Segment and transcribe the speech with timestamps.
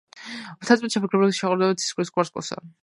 [0.63, 2.63] მთაწმინდა ჩაფიქრებულა შეჰყურებს ცისკრის ვარსკვლავსა.